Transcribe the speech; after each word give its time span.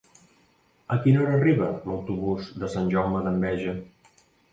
A 0.93 0.95
quina 1.01 1.19
hora 1.25 1.35
arriba 1.39 1.67
l'autobús 1.89 2.47
de 2.63 2.71
Sant 2.77 2.89
Jaume 2.95 3.21
d'Enveja? 3.27 3.77